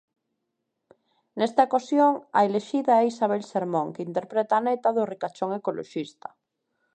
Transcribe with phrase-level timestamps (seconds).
[1.39, 6.29] Nesta ocasión a elixida é Isabela Sermón, que interpreta a neta do ricachón ecoloxista.